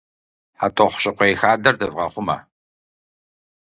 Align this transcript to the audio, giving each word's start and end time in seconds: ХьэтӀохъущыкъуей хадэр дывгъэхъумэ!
ХьэтӀохъущыкъуей 0.59 1.33
хадэр 1.39 1.75
дывгъэхъумэ! 1.79 2.37